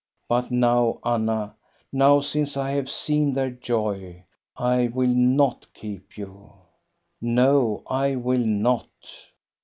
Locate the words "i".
2.57-2.71, 4.57-4.87, 7.87-8.15